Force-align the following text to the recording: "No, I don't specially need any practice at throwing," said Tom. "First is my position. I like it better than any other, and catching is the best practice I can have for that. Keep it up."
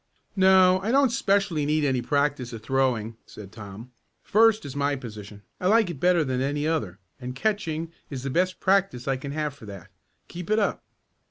"No, 0.35 0.79
I 0.79 0.91
don't 0.91 1.11
specially 1.11 1.63
need 1.63 1.83
any 1.85 2.01
practice 2.01 2.53
at 2.55 2.63
throwing," 2.63 3.17
said 3.27 3.51
Tom. 3.51 3.91
"First 4.23 4.65
is 4.65 4.75
my 4.75 4.95
position. 4.95 5.43
I 5.59 5.67
like 5.67 5.91
it 5.91 5.99
better 5.99 6.23
than 6.23 6.41
any 6.41 6.65
other, 6.67 6.97
and 7.19 7.35
catching 7.35 7.91
is 8.09 8.23
the 8.23 8.31
best 8.31 8.59
practice 8.59 9.07
I 9.07 9.17
can 9.17 9.31
have 9.31 9.53
for 9.53 9.67
that. 9.67 9.89
Keep 10.27 10.49
it 10.49 10.57
up." 10.57 10.81